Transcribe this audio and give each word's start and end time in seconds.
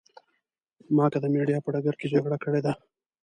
ما 0.95 1.05
که 1.11 1.17
د 1.21 1.25
مېډیا 1.33 1.57
په 1.63 1.69
ډګر 1.73 1.95
کې 1.99 2.11
جګړه 2.13 2.37
کړې 2.43 2.61
ده. 2.65 2.73